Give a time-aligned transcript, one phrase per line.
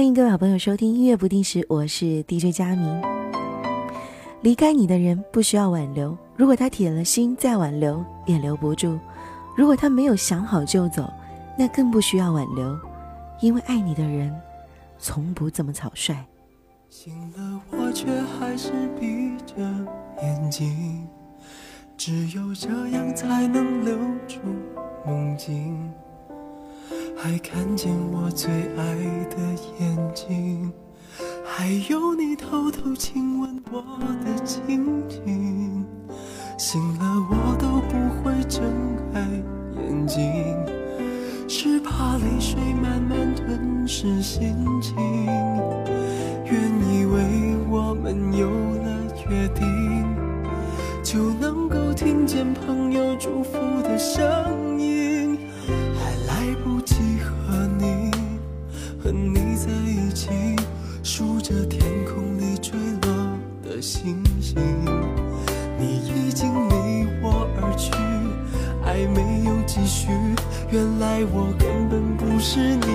[0.00, 3.02] 欢迎各位好朋友收听音乐不定时，我是 DJ 佳明。
[4.40, 8.98] 离开你的人不需要挽留，如果他铁了心再挽留也留不住；
[9.54, 11.12] 如果他没有想好就走，
[11.54, 12.74] 那更不需要挽留，
[13.42, 14.34] 因为爱你的人
[14.98, 16.16] 从不这么草率。
[16.88, 19.60] 醒了，我却还是闭着
[20.22, 21.06] 眼睛，
[21.98, 23.94] 只有这样才能留
[24.26, 24.38] 住
[25.04, 25.89] 梦境。
[27.16, 28.94] 还看见我最爱
[29.28, 29.36] 的
[29.78, 30.72] 眼睛，
[31.44, 33.82] 还有你偷偷亲吻我
[34.24, 35.84] 的情景。
[36.58, 38.62] 醒了我都不会睁
[39.12, 39.20] 开
[39.76, 40.22] 眼睛，
[41.48, 44.96] 是怕泪水慢慢吞噬心情。
[46.44, 46.54] 原
[46.92, 50.04] 以为我们有了约定，
[51.02, 55.19] 就能够听见朋友祝福的声音，
[71.24, 72.89] 我根本不是你。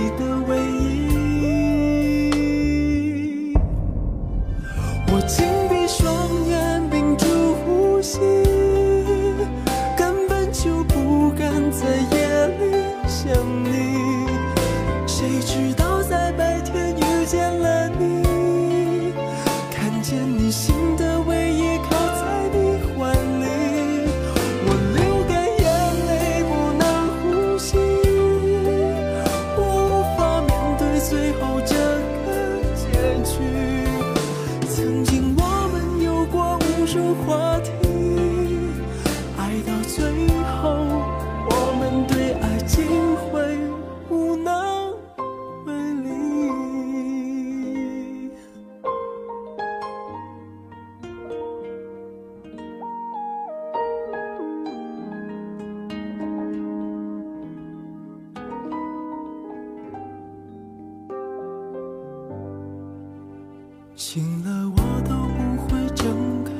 [63.97, 66.51] 醒了，我都不会睁开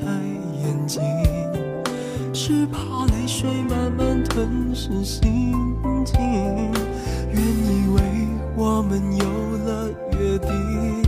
[0.62, 1.02] 眼睛，
[2.32, 5.52] 是怕泪水慢慢吞噬心
[6.06, 6.18] 情。
[7.30, 8.00] 原以为
[8.56, 9.26] 我们有
[9.58, 11.02] 了约定，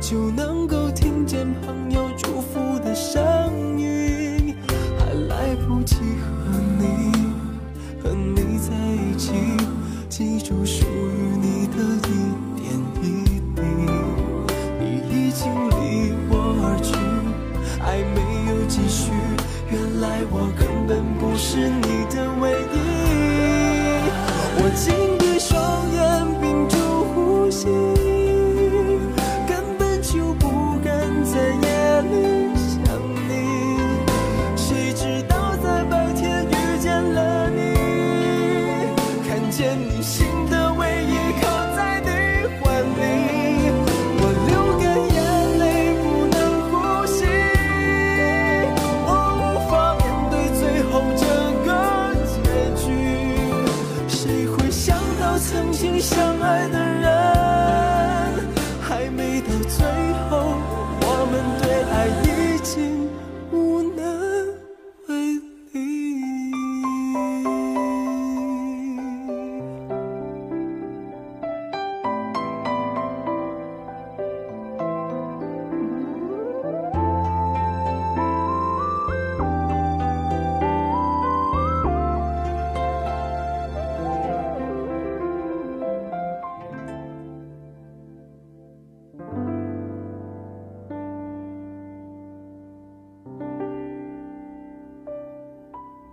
[0.00, 3.20] 就能够听见朋友祝福的声
[3.76, 4.54] 音，
[5.00, 7.12] 还来不及和你
[8.00, 9.32] 和你在一起，
[10.08, 12.08] 记住属于你的
[21.42, 22.39] 是你的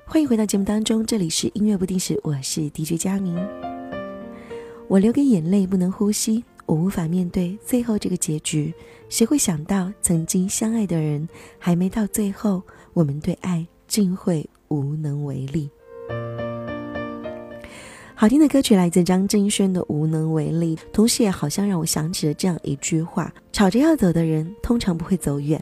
[0.09, 3.35] 欢迎回到节目当中，这里是音乐不定时，我是 DJ 佳明。
[4.87, 8.73] 我流给眼泪，不能呼吸，我无法面对最后这个结局。
[9.09, 11.27] 谁会想到，曾经相爱的人，
[11.59, 12.63] 还没到最后，
[12.93, 15.69] 我们对爱竟会无能为力。
[18.15, 25.59] 好听的歌曲来自张敬轩的《无能为力》，同时也好像让我想起了这样一句话：吵着要走的人，通常不会走远；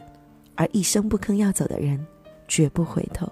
[0.54, 2.06] 而一声不吭要走的人，
[2.46, 3.28] 绝不回头。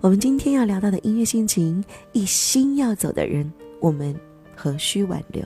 [0.00, 4.14] 我们今天要聊到的音乐心情，一心要走的人，我们
[4.54, 5.44] 何须挽留？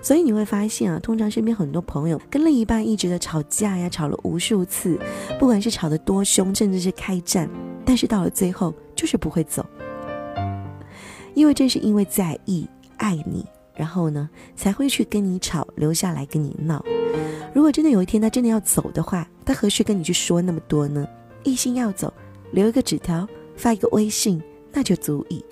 [0.00, 4.98] 所以你会发现啊，通常身边很多朋友跟另一半一直的吵架呀，吵了无数次，
[5.38, 7.46] 不管是吵得多凶，甚至是开战，
[7.84, 9.64] 但是到了最后就是不会走，
[11.34, 13.44] 因为正是因为在意、爱你，
[13.74, 14.26] 然后呢
[14.56, 16.82] 才会去跟你吵，留下来跟你闹。
[17.52, 21.06] 如果真的有一天他真的要走的话，他何须跟你去说那么多呢？
[21.44, 22.12] 一心要走，
[22.52, 23.26] 留一个纸条，
[23.56, 24.40] 发一个微信，
[24.70, 25.44] 那就足以。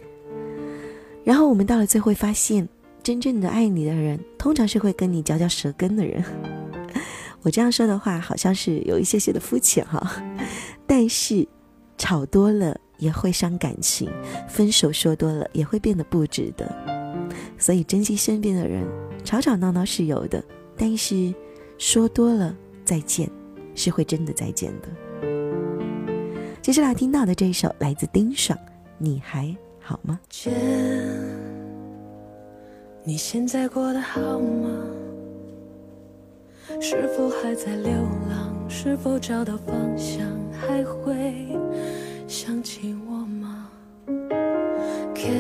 [1.25, 2.69] 然后我们到了最后发现，
[3.03, 6.23] 真正的爱你的人，通常是会跟你嚼嚼舌根的人。
[7.43, 10.23] 我这样说的话，好像是有一些些的肤浅哈，
[10.87, 11.47] 但是
[11.97, 14.11] 吵多了也会伤感情，
[14.49, 16.71] 分手说多了也会变得不值得。
[17.59, 18.87] 所以珍惜身边的人，
[19.25, 20.43] 吵吵闹闹是有的，
[20.77, 21.33] 但是
[21.79, 22.55] 说多了
[22.85, 23.31] 再见，
[23.75, 24.89] 是会真的再见的。
[26.63, 28.57] 接下来听到的这一首来自丁爽，
[28.99, 30.21] 你还好吗？
[30.29, 30.53] 姐，
[33.03, 34.69] 你现在过得好吗？
[36.79, 37.91] 是否还在流
[38.29, 38.55] 浪？
[38.69, 40.21] 是否找到方向？
[40.53, 41.49] 还会
[42.29, 43.71] 想起我吗
[45.15, 45.33] ？Cat，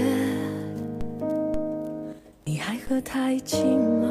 [2.45, 4.09] 你还和他一起吗？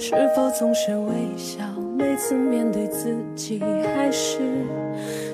[0.00, 1.62] 是否总是微笑？
[1.98, 3.58] 每次面对自己，
[3.94, 4.38] 还是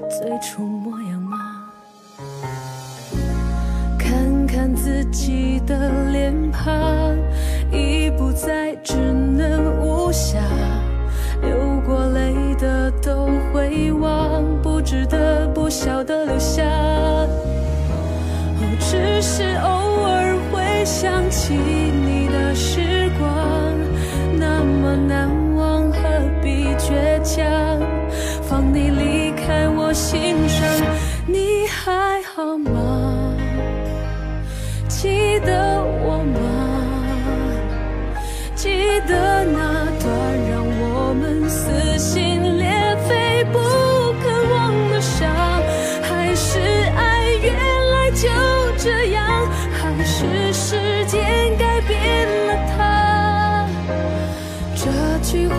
[0.08, 1.72] 最初模样吗？
[3.98, 7.16] 看看自己的脸庞，
[7.72, 10.38] 已不再稚嫩无瑕，
[11.42, 16.62] 流过泪的都会忘，不值得不晓得留下。
[16.62, 17.26] 哦，
[18.78, 23.28] 只是偶尔会想起你的时光，
[24.38, 25.41] 那么难忘，
[27.34, 27.46] 想？
[28.42, 30.68] 放你离开我心上，
[31.26, 33.34] 你还好吗？
[34.86, 36.38] 记得我吗？
[38.54, 38.68] 记
[39.08, 39.58] 得那
[40.02, 40.06] 段
[40.50, 42.68] 让我们撕心裂
[43.08, 43.58] 肺不
[44.20, 45.32] 肯忘的伤，
[46.02, 46.60] 还是
[46.94, 47.00] 爱
[47.40, 47.54] 原
[47.92, 48.28] 来就
[48.76, 50.76] 这样，还是时
[51.06, 53.66] 间改变了它？
[54.76, 54.84] 这
[55.22, 55.56] 句话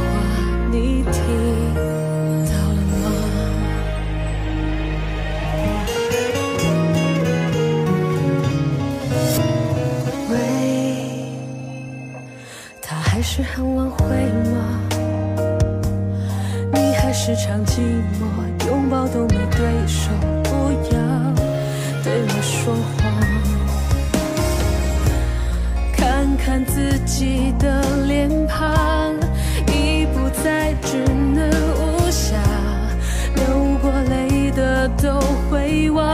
[13.35, 14.05] 是很挽回
[14.53, 14.79] 吗？
[16.71, 17.79] 你还是常寂
[18.19, 20.11] 寞，拥抱都没对手，
[20.43, 20.99] 不要
[22.03, 23.11] 对我说谎。
[25.97, 29.15] 看看自己的脸庞，
[29.65, 31.03] 已不再稚
[31.33, 32.37] 嫩无瑕，
[33.33, 33.43] 流
[33.81, 35.19] 过泪的都
[35.49, 36.12] 会忘，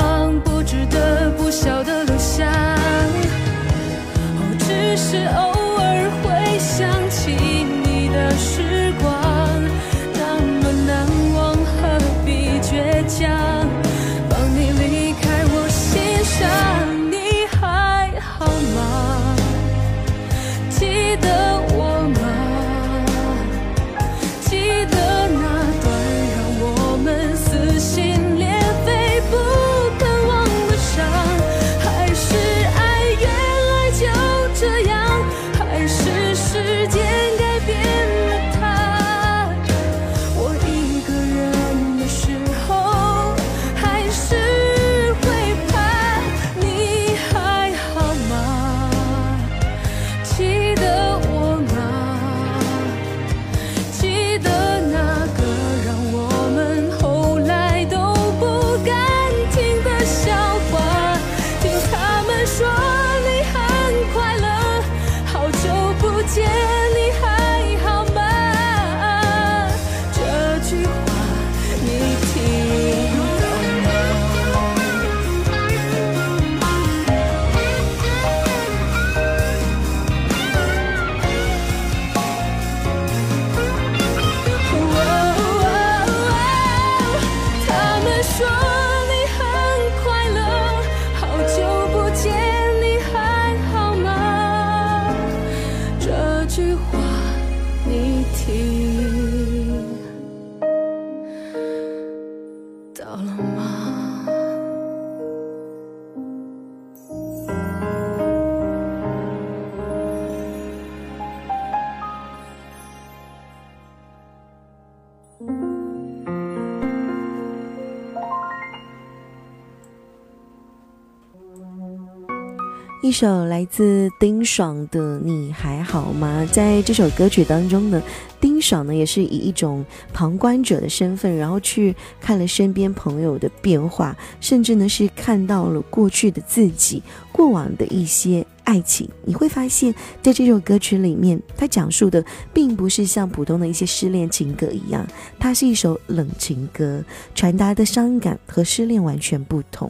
[123.02, 126.46] 一首来自丁爽的《你还好吗》。
[126.54, 128.04] 在这首歌曲当中呢，
[128.42, 137.02] 丁爽呢也是以一种旁观者的身份，然后去看了身边朋友的变化，甚至呢是看到了过去的自己、
[137.32, 139.08] 过往的一些爱情。
[139.24, 142.22] 你会发现在这首歌曲里面，它讲述的
[142.54, 145.08] 并不是像普通的一些失恋情歌一样，
[145.40, 147.02] 它是一首冷情歌，
[147.34, 149.90] 传达的伤感和失恋完全不同。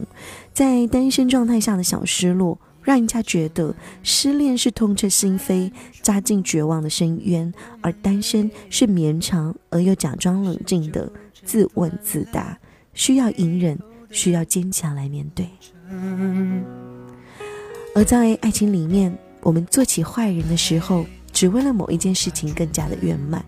[0.54, 2.56] 在单身状态下的小失落。
[2.82, 5.70] 让人家觉得失恋是痛彻心扉、
[6.02, 11.10] 扎进绝望的深渊，而单身是绵长而又假装冷静的
[11.44, 12.58] 自问自答，
[12.94, 13.78] 需要隐忍，
[14.10, 15.48] 需要坚强来面对。
[17.94, 23.44] 而在爱情里面，我们做起坏人的时候，只为了某一件事情更加的圆满。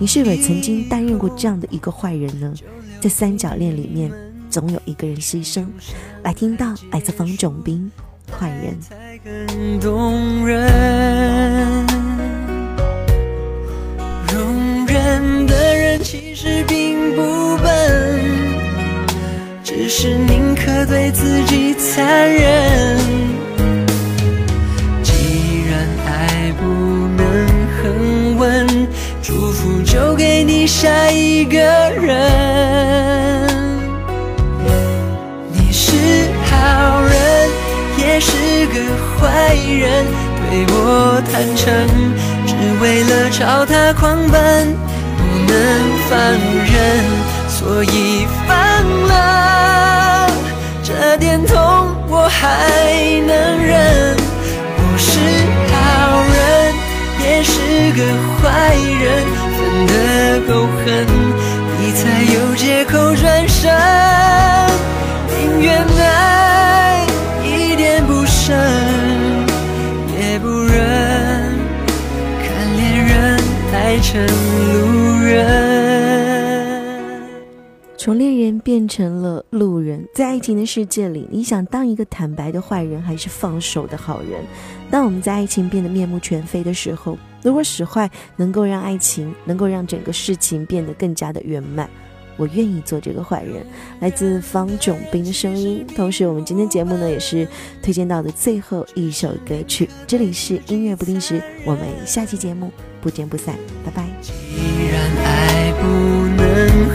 [0.00, 2.54] 你是否曾经担任过这样的一个坏人呢？
[3.00, 4.12] 在三角恋里面，
[4.50, 5.66] 总有一个人牺牲。
[6.22, 7.90] 来听到来自方炯斌。
[8.30, 11.86] 坏人才更动人，
[14.32, 18.20] 容忍的人其实并不笨，
[19.64, 22.98] 只是宁可对自己残忍。
[25.02, 26.64] 既然爱不
[27.16, 27.48] 能
[27.82, 28.86] 恒温，
[29.20, 31.58] 祝福就给你下一个
[31.90, 32.37] 人。
[40.58, 41.86] 对我坦诚，
[42.44, 44.74] 只为了朝他狂奔，
[45.16, 45.56] 不能
[46.10, 46.18] 放
[46.66, 46.76] 任，
[47.48, 48.56] 所以放
[49.06, 50.28] 了。
[50.82, 51.54] 这点痛
[52.08, 52.42] 我还
[53.24, 54.16] 能忍。
[54.78, 55.20] 我是
[55.70, 55.76] 好
[56.34, 56.74] 人，
[57.22, 57.52] 也是
[57.92, 58.02] 个
[58.42, 59.06] 坏人，
[59.54, 59.92] 分得
[60.52, 61.06] 够狠，
[61.78, 62.02] 你才
[62.34, 63.47] 有借口转
[78.08, 80.02] 从恋人变成了路人。
[80.14, 84.42] 在爱情的世界里，你想当一个坦白的坏人，还是放手的好人？
[84.90, 91.86] 当我们在爱情变得面目全非的时候，如果使坏能够让爱情，能够让整个事情变得更加的圆满。
[92.38, 93.62] 我愿意做这个坏人，
[94.00, 95.84] 来自方炯斌的声音。
[95.94, 97.46] 同时，我们今天节目呢也是
[97.82, 99.86] 推荐到的最后一首歌曲。
[100.06, 102.72] 这里是音乐不定时，我们下期节目
[103.02, 104.08] 不见不散，拜拜。
[104.22, 104.32] 既
[104.86, 105.86] 然爱不
[106.42, 106.88] 能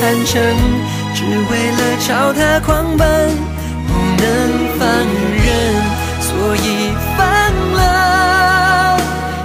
[0.00, 0.34] 坦诚。
[1.14, 3.06] 只为了朝他狂奔，
[3.88, 3.90] 不
[4.22, 4.24] 能
[4.78, 4.86] 放
[5.34, 5.48] 任，
[6.20, 6.66] 所以
[7.16, 7.20] 放
[7.72, 7.80] 了。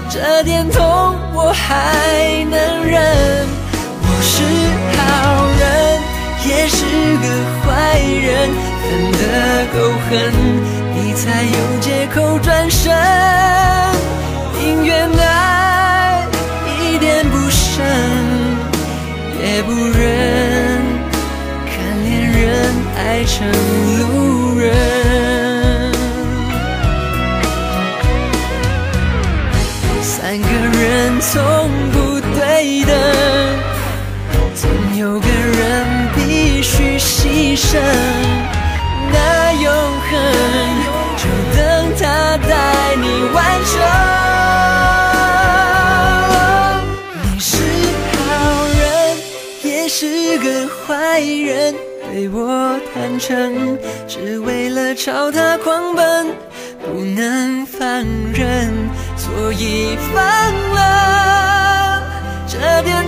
[0.09, 0.81] 这点痛
[1.33, 3.01] 我还能忍。
[4.03, 4.33] 我是
[4.97, 5.01] 好
[5.59, 5.63] 人，
[6.45, 6.85] 也是
[7.23, 7.25] 个
[7.63, 7.67] 坏
[7.97, 8.31] 人，
[8.83, 9.21] 分得
[9.73, 9.75] 够
[10.07, 10.11] 狠，
[10.93, 12.81] 你才有借口转身。
[14.59, 15.21] 宁愿爱
[23.13, 23.47] 爱成
[23.99, 24.71] 路人，
[30.01, 32.91] 三个人从不对等，
[34.55, 34.67] 总
[34.97, 37.79] 有个人必须牺牲。
[39.11, 39.71] 那永
[40.09, 40.11] 恒，
[41.15, 41.21] 就
[41.55, 41.61] 等
[41.99, 43.73] 他带你完成。
[47.21, 47.53] 你是
[48.17, 48.25] 好
[48.79, 48.81] 人，
[49.61, 50.01] 也是
[50.39, 51.75] 个坏人。
[52.13, 53.75] 对我坦诚，
[54.07, 56.27] 只为了朝他狂奔，
[56.79, 58.71] 不能放任，
[59.17, 60.23] 所以放
[60.75, 62.03] 了。
[62.47, 63.02] 这点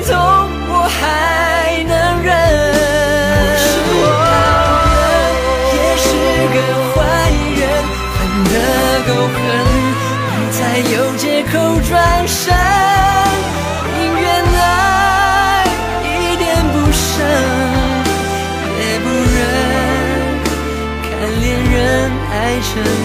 [22.78, 23.05] 爱